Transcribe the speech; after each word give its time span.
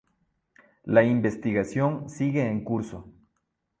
La 0.87 1.03
investigación 1.03 2.09
sigue 2.09 2.41
en 2.49 2.63
curso. 2.63 3.07